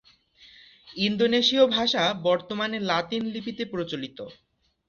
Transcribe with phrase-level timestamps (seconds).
[0.97, 4.19] ইন্দোনেশীয় ভাষা বর্তমানে লাতিন লিপিতে প্রচলিত।